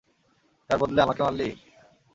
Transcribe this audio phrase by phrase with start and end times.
[0.69, 1.47] তার বদলে আমাকে মারলি!